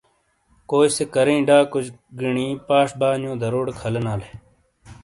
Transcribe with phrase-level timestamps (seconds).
[0.69, 1.85] کوئی سے کریںے ڈاکوج
[2.19, 4.29] گینی پاش بانیو دروٹے کھلینالے۔